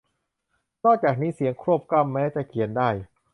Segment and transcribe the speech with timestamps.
[0.85, 2.89] นอกจากนี้ เสียงควบกล้ำแม้จะเขียนได้